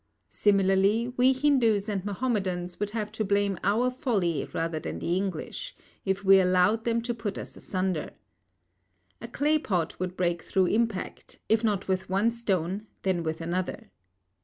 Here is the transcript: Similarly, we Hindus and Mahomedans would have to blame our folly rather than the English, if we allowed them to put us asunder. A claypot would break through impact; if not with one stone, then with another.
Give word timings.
Similarly, 0.29 1.13
we 1.15 1.31
Hindus 1.31 1.87
and 1.87 2.03
Mahomedans 2.03 2.79
would 2.79 2.89
have 2.89 3.11
to 3.11 3.23
blame 3.23 3.59
our 3.63 3.91
folly 3.91 4.49
rather 4.51 4.79
than 4.79 4.97
the 4.97 5.15
English, 5.15 5.75
if 6.05 6.23
we 6.25 6.39
allowed 6.39 6.85
them 6.85 7.03
to 7.03 7.13
put 7.13 7.37
us 7.37 7.55
asunder. 7.55 8.09
A 9.21 9.27
claypot 9.27 9.99
would 9.99 10.17
break 10.17 10.41
through 10.41 10.65
impact; 10.73 11.37
if 11.49 11.63
not 11.63 11.87
with 11.87 12.09
one 12.09 12.31
stone, 12.31 12.87
then 13.03 13.21
with 13.21 13.41
another. 13.41 13.91